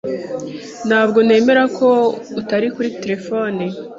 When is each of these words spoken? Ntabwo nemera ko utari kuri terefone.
Ntabwo 0.87 1.19
nemera 1.27 1.63
ko 1.77 1.89
utari 2.39 2.67
kuri 2.75 2.89
terefone. 3.01 3.63